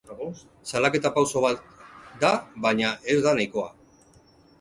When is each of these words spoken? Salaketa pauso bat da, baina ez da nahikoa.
Salaketa 0.69 1.11
pauso 1.17 1.43
bat 1.43 1.61
da, 2.23 2.31
baina 2.67 2.95
ez 3.13 3.19
da 3.27 3.35
nahikoa. 3.37 3.69